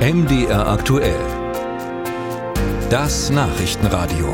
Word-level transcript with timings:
MDR 0.00 0.66
aktuell. 0.66 1.20
Das 2.88 3.28
Nachrichtenradio. 3.28 4.32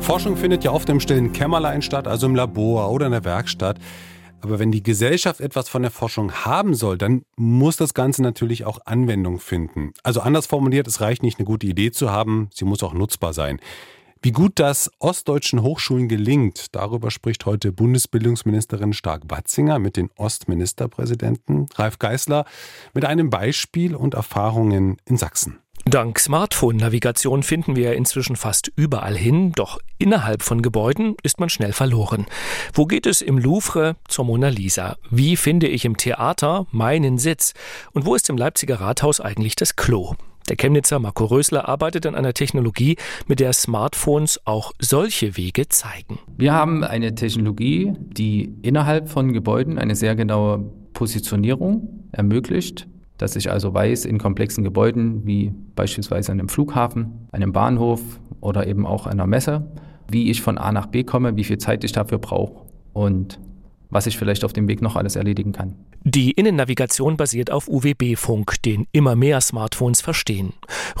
Forschung 0.00 0.38
findet 0.38 0.64
ja 0.64 0.70
oft 0.70 0.88
im 0.88 0.98
stillen 0.98 1.34
Kämmerlein 1.34 1.82
statt, 1.82 2.08
also 2.08 2.26
im 2.26 2.34
Labor 2.34 2.90
oder 2.90 3.04
in 3.04 3.12
der 3.12 3.24
Werkstatt. 3.24 3.78
Aber 4.40 4.58
wenn 4.58 4.72
die 4.72 4.82
Gesellschaft 4.82 5.42
etwas 5.42 5.68
von 5.68 5.82
der 5.82 5.90
Forschung 5.90 6.32
haben 6.32 6.74
soll, 6.74 6.96
dann 6.96 7.24
muss 7.36 7.76
das 7.76 7.92
Ganze 7.92 8.22
natürlich 8.22 8.64
auch 8.64 8.78
Anwendung 8.86 9.38
finden. 9.38 9.92
Also 10.02 10.20
anders 10.20 10.46
formuliert, 10.46 10.88
es 10.88 11.02
reicht 11.02 11.22
nicht, 11.22 11.38
eine 11.38 11.44
gute 11.44 11.66
Idee 11.66 11.90
zu 11.90 12.10
haben, 12.10 12.48
sie 12.54 12.64
muss 12.64 12.82
auch 12.82 12.94
nutzbar 12.94 13.34
sein. 13.34 13.60
Wie 14.22 14.32
gut 14.32 14.52
das 14.56 14.90
ostdeutschen 14.98 15.62
Hochschulen 15.62 16.08
gelingt, 16.08 16.74
darüber 16.74 17.10
spricht 17.10 17.46
heute 17.46 17.70
Bundesbildungsministerin 17.70 18.92
Stark-Watzinger 18.92 19.78
mit 19.78 19.96
den 19.96 20.10
Ostministerpräsidenten 20.16 21.66
Ralf 21.74 21.98
Geißler 21.98 22.44
mit 22.94 23.04
einem 23.04 23.30
Beispiel 23.30 23.94
und 23.94 24.14
Erfahrungen 24.14 24.96
in 25.04 25.16
Sachsen. 25.16 25.58
Dank 25.84 26.18
Smartphone-Navigation 26.18 27.44
finden 27.44 27.76
wir 27.76 27.94
inzwischen 27.94 28.34
fast 28.34 28.72
überall 28.74 29.16
hin, 29.16 29.52
doch 29.52 29.78
innerhalb 29.98 30.42
von 30.42 30.60
Gebäuden 30.60 31.14
ist 31.22 31.38
man 31.38 31.48
schnell 31.48 31.72
verloren. 31.72 32.26
Wo 32.72 32.86
geht 32.86 33.06
es 33.06 33.22
im 33.22 33.38
Louvre 33.38 33.94
zur 34.08 34.24
Mona 34.24 34.48
Lisa? 34.48 34.96
Wie 35.10 35.36
finde 35.36 35.68
ich 35.68 35.84
im 35.84 35.96
Theater 35.96 36.66
meinen 36.72 37.18
Sitz? 37.18 37.52
Und 37.92 38.04
wo 38.04 38.16
ist 38.16 38.28
im 38.28 38.36
Leipziger 38.36 38.80
Rathaus 38.80 39.20
eigentlich 39.20 39.54
das 39.54 39.76
Klo? 39.76 40.14
Der 40.48 40.56
Chemnitzer 40.56 41.00
Marco 41.00 41.24
Rösler 41.24 41.68
arbeitet 41.68 42.06
an 42.06 42.14
einer 42.14 42.32
Technologie, 42.32 42.96
mit 43.26 43.40
der 43.40 43.52
Smartphones 43.52 44.40
auch 44.44 44.72
solche 44.78 45.36
Wege 45.36 45.68
zeigen. 45.68 46.20
Wir 46.36 46.52
haben 46.52 46.84
eine 46.84 47.16
Technologie, 47.16 47.94
die 47.98 48.54
innerhalb 48.62 49.08
von 49.08 49.32
Gebäuden 49.32 49.78
eine 49.78 49.96
sehr 49.96 50.14
genaue 50.14 50.70
Positionierung 50.92 52.08
ermöglicht, 52.12 52.86
dass 53.18 53.34
ich 53.34 53.50
also 53.50 53.74
weiß, 53.74 54.04
in 54.04 54.18
komplexen 54.18 54.62
Gebäuden 54.62 55.26
wie 55.26 55.52
beispielsweise 55.74 56.30
einem 56.30 56.48
Flughafen, 56.48 57.28
einem 57.32 57.52
Bahnhof 57.52 58.00
oder 58.40 58.68
eben 58.68 58.86
auch 58.86 59.06
einer 59.06 59.26
Messe, 59.26 59.66
wie 60.08 60.30
ich 60.30 60.42
von 60.42 60.58
A 60.58 60.70
nach 60.70 60.86
B 60.86 61.02
komme, 61.02 61.36
wie 61.36 61.44
viel 61.44 61.58
Zeit 61.58 61.82
ich 61.82 61.92
dafür 61.92 62.18
brauche 62.18 62.66
und 62.92 63.40
was 63.90 64.06
ich 64.06 64.18
vielleicht 64.18 64.44
auf 64.44 64.52
dem 64.52 64.68
Weg 64.68 64.82
noch 64.82 64.96
alles 64.96 65.16
erledigen 65.16 65.52
kann. 65.52 65.74
Die 66.08 66.30
Innennavigation 66.30 67.16
basiert 67.16 67.50
auf 67.50 67.68
UWB-Funk, 67.68 68.62
den 68.62 68.86
immer 68.92 69.16
mehr 69.16 69.40
Smartphones 69.40 70.00
verstehen. 70.00 70.52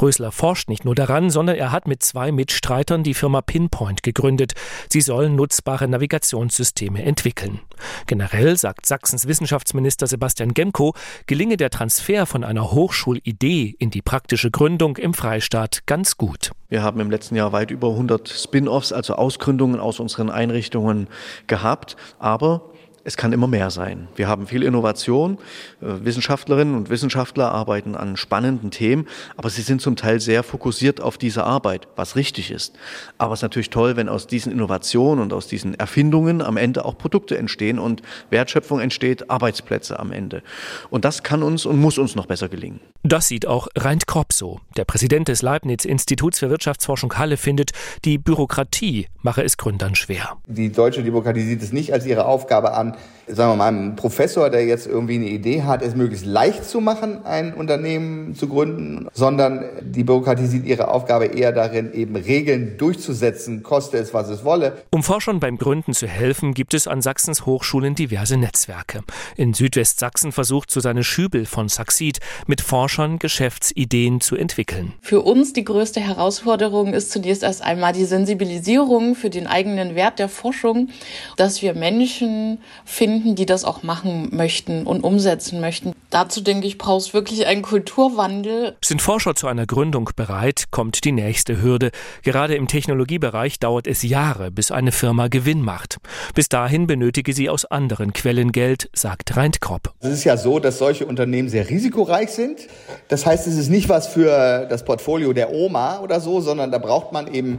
Rösler 0.02 0.32
forscht 0.32 0.68
nicht 0.68 0.84
nur 0.84 0.96
daran, 0.96 1.30
sondern 1.30 1.56
er 1.56 1.70
hat 1.70 1.86
mit 1.86 2.02
zwei 2.02 2.32
Mitstreitern 2.32 3.04
die 3.04 3.14
Firma 3.14 3.40
Pinpoint 3.40 4.02
gegründet. 4.02 4.54
Sie 4.88 5.00
sollen 5.00 5.36
nutzbare 5.36 5.86
Navigationssysteme 5.86 7.04
entwickeln. 7.04 7.60
Generell, 8.06 8.56
sagt 8.56 8.86
Sachsens 8.86 9.28
Wissenschaftsminister 9.28 10.08
Sebastian 10.08 10.54
Gemko, 10.54 10.94
gelinge 11.26 11.56
der 11.56 11.70
Transfer 11.70 12.26
von 12.26 12.42
einer 12.42 12.72
Hochschulidee 12.72 13.76
in 13.78 13.90
die 13.90 14.02
praktische 14.02 14.50
Gründung 14.50 14.96
im 14.96 15.14
Freistaat 15.14 15.86
ganz 15.86 16.16
gut. 16.16 16.50
Wir 16.68 16.82
haben 16.82 16.98
im 16.98 17.12
letzten 17.12 17.36
Jahr 17.36 17.52
weit 17.52 17.70
über 17.70 17.90
100 17.90 18.28
Spin-offs, 18.28 18.92
also 18.92 19.14
Ausgründungen 19.14 19.78
aus 19.78 20.00
unseren 20.00 20.30
Einrichtungen 20.30 21.06
gehabt, 21.46 21.96
aber 22.18 22.72
es 23.06 23.16
kann 23.16 23.32
immer 23.32 23.46
mehr 23.46 23.70
sein. 23.70 24.08
Wir 24.16 24.26
haben 24.26 24.48
viel 24.48 24.64
Innovation. 24.64 25.38
Äh, 25.80 26.04
Wissenschaftlerinnen 26.04 26.74
und 26.74 26.90
Wissenschaftler 26.90 27.52
arbeiten 27.52 27.94
an 27.94 28.16
spannenden 28.16 28.72
Themen, 28.72 29.06
aber 29.36 29.48
sie 29.48 29.62
sind 29.62 29.80
zum 29.80 29.94
Teil 29.94 30.18
sehr 30.18 30.42
fokussiert 30.42 31.00
auf 31.00 31.16
diese 31.16 31.44
Arbeit, 31.44 31.86
was 31.94 32.16
richtig 32.16 32.50
ist. 32.50 32.74
Aber 33.16 33.32
es 33.32 33.38
ist 33.38 33.42
natürlich 33.42 33.70
toll, 33.70 33.96
wenn 33.96 34.08
aus 34.08 34.26
diesen 34.26 34.50
Innovationen 34.50 35.22
und 35.22 35.32
aus 35.32 35.46
diesen 35.46 35.74
Erfindungen 35.74 36.42
am 36.42 36.56
Ende 36.56 36.84
auch 36.84 36.98
Produkte 36.98 37.38
entstehen 37.38 37.78
und 37.78 38.02
Wertschöpfung 38.30 38.80
entsteht, 38.80 39.30
Arbeitsplätze 39.30 40.00
am 40.00 40.10
Ende. 40.10 40.42
Und 40.90 41.04
das 41.04 41.22
kann 41.22 41.44
uns 41.44 41.64
und 41.64 41.78
muss 41.78 41.98
uns 41.98 42.16
noch 42.16 42.26
besser 42.26 42.48
gelingen. 42.48 42.80
Das 43.04 43.28
sieht 43.28 43.46
auch 43.46 43.68
Reint 43.76 44.08
Kropp 44.08 44.32
so. 44.32 44.60
Der 44.76 44.84
Präsident 44.84 45.28
des 45.28 45.42
Leibniz-Instituts 45.42 46.40
für 46.40 46.50
Wirtschaftsforschung 46.50 47.16
Halle 47.16 47.36
findet, 47.36 47.70
die 48.04 48.18
Bürokratie 48.18 49.06
mache 49.22 49.44
es 49.44 49.56
Gründern 49.56 49.94
schwer. 49.94 50.38
Die 50.48 50.72
deutsche 50.72 51.04
Demokratie 51.04 51.42
sieht 51.42 51.62
es 51.62 51.72
nicht 51.72 51.92
als 51.92 52.04
ihre 52.04 52.26
Aufgabe 52.26 52.74
an, 52.74 52.95
sagen 53.28 53.52
wir 53.52 53.56
mal, 53.56 53.68
einem 53.68 53.96
Professor, 53.96 54.50
der 54.50 54.64
jetzt 54.66 54.86
irgendwie 54.86 55.16
eine 55.16 55.26
Idee 55.26 55.62
hat, 55.62 55.82
es 55.82 55.96
möglichst 55.96 56.26
leicht 56.26 56.64
zu 56.64 56.80
machen, 56.80 57.24
ein 57.24 57.54
Unternehmen 57.54 58.34
zu 58.34 58.48
gründen, 58.48 59.08
sondern 59.12 59.64
die 59.80 60.04
Bürokratie 60.04 60.46
sieht 60.46 60.64
ihre 60.64 60.88
Aufgabe 60.88 61.26
eher 61.26 61.52
darin, 61.52 61.92
eben 61.92 62.16
Regeln 62.16 62.78
durchzusetzen, 62.78 63.62
koste 63.62 63.98
es, 63.98 64.14
was 64.14 64.28
es 64.28 64.44
wolle. 64.44 64.84
Um 64.90 65.02
Forschern 65.02 65.40
beim 65.40 65.58
Gründen 65.58 65.92
zu 65.92 66.06
helfen, 66.06 66.54
gibt 66.54 66.74
es 66.74 66.86
an 66.86 67.02
Sachsens 67.02 67.46
Hochschulen 67.46 67.94
diverse 67.94 68.36
Netzwerke. 68.36 69.00
In 69.36 69.54
Südwestsachsen 69.54 70.30
versucht 70.30 70.70
Susanne 70.70 71.02
Schübel 71.02 71.46
von 71.46 71.68
Saxid 71.68 72.20
mit 72.46 72.60
Forschern 72.60 73.18
Geschäftsideen 73.18 74.20
zu 74.20 74.36
entwickeln. 74.36 74.92
Für 75.00 75.22
uns 75.22 75.52
die 75.52 75.64
größte 75.64 76.00
Herausforderung 76.00 76.94
ist 76.94 77.10
zunächst 77.10 77.42
erst 77.42 77.62
einmal 77.62 77.92
die 77.92 78.04
Sensibilisierung 78.04 79.16
für 79.16 79.30
den 79.30 79.46
eigenen 79.46 79.94
Wert 79.94 80.18
der 80.18 80.28
Forschung, 80.28 80.90
dass 81.36 81.60
wir 81.62 81.74
Menschen 81.74 82.58
finden, 82.86 83.34
die 83.34 83.44
das 83.44 83.64
auch 83.64 83.82
machen 83.82 84.30
möchten 84.32 84.86
und 84.86 85.02
umsetzen 85.02 85.60
möchten. 85.60 85.92
Dazu 86.10 86.40
denke 86.40 86.66
ich, 86.66 86.78
braucht 86.78 87.08
es 87.08 87.14
wirklich 87.14 87.46
einen 87.46 87.62
Kulturwandel. 87.62 88.76
Sind 88.82 89.02
Forscher 89.02 89.34
zu 89.34 89.48
einer 89.48 89.66
Gründung 89.66 90.08
bereit, 90.16 90.66
kommt 90.70 91.04
die 91.04 91.12
nächste 91.12 91.60
Hürde. 91.60 91.90
Gerade 92.22 92.54
im 92.54 92.68
Technologiebereich 92.68 93.58
dauert 93.58 93.86
es 93.86 94.02
Jahre, 94.02 94.50
bis 94.50 94.70
eine 94.70 94.92
Firma 94.92 95.28
Gewinn 95.28 95.60
macht. 95.60 95.98
Bis 96.34 96.48
dahin 96.48 96.86
benötige 96.86 97.32
sie 97.32 97.50
aus 97.50 97.64
anderen 97.64 98.12
Quellen 98.12 98.52
Geld, 98.52 98.88
sagt 98.94 99.36
Reint 99.36 99.60
Kropp. 99.60 99.92
Es 100.00 100.10
ist 100.10 100.24
ja 100.24 100.36
so, 100.36 100.60
dass 100.60 100.78
solche 100.78 101.06
Unternehmen 101.06 101.48
sehr 101.48 101.68
risikoreich 101.68 102.30
sind. 102.30 102.60
Das 103.08 103.26
heißt, 103.26 103.46
es 103.46 103.56
ist 103.56 103.68
nicht 103.68 103.88
was 103.88 104.06
für 104.06 104.66
das 104.70 104.84
Portfolio 104.84 105.32
der 105.32 105.52
Oma 105.52 105.98
oder 106.00 106.20
so, 106.20 106.40
sondern 106.40 106.70
da 106.70 106.78
braucht 106.78 107.12
man 107.12 107.32
eben 107.34 107.58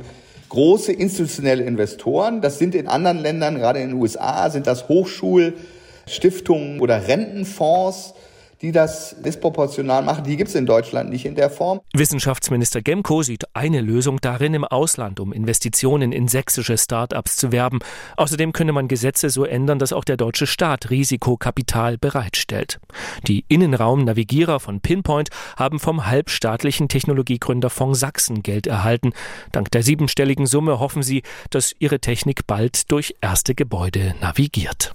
große 0.50 0.92
institutionelle 0.92 1.64
Investoren. 1.64 2.42
Das 2.42 2.60
sind 2.60 2.76
in 2.76 2.88
anderen 2.88 3.20
Ländern, 3.20 3.58
gerade 3.58 3.80
in 3.80 3.90
den 3.90 3.98
USA, 4.00 4.50
sind 4.50 4.68
das 4.68 4.88
Hochschulstiftungen 4.88 6.80
oder 6.80 7.08
Rentenfonds 7.08 8.14
die 8.62 8.72
das 8.72 9.16
disproportional 9.24 10.04
machen. 10.04 10.24
Die 10.24 10.38
gibt 10.38 10.50
es 10.50 10.56
in 10.56 10.66
Deutschland 10.66 11.10
nicht 11.10 11.26
in 11.26 11.36
der 11.36 11.50
Form. 11.50 11.82
Wissenschaftsminister 11.94 12.82
Gemko 12.82 13.22
sieht 13.22 13.46
eine 13.54 13.82
Lösung 13.82 14.20
darin, 14.20 14.54
im 14.54 14.64
Ausland 14.64 15.20
um 15.20 15.32
Investitionen 15.32 16.12
in 16.12 16.28
sächsische 16.28 16.78
Start-ups 16.78 17.38
zu 17.38 17.52
werben. 17.52 17.80
Außerdem 18.16 18.54
könne 18.54 18.72
man 18.72 18.88
Gesetze 18.88 19.30
so 19.30 19.46
ändern, 19.46 19.80
dass 19.80 19.94
auch 19.94 20.04
der 20.04 20.18
deutsche 20.18 20.48
Staat 20.48 20.90
Risikokapital 20.90 21.98
bereitstellt. 21.98 22.80
Die 23.28 23.46
Innenraumnavigierer 23.48 24.60
von 24.60 24.82
Pinpoint 24.82 25.30
haben 25.56 25.80
vom 25.80 26.06
halbstaatlichen 26.08 26.90
Technologiegründerfonds 26.90 28.00
Sachsen 28.00 28.44
Geld 28.44 28.68
erhalten. 28.68 29.14
Dank 29.52 29.72
der 29.72 29.84
siebenstelligen 29.84 30.46
Summe 30.46 30.80
hoffen 30.80 31.04
sie, 31.04 31.24
dass 31.50 31.76
ihre 31.80 32.00
Technik 32.00 32.48
bald 32.48 32.92
durch 32.92 33.16
erste 33.22 33.56
Gebäude 33.56 34.16
navigiert. 34.22 34.94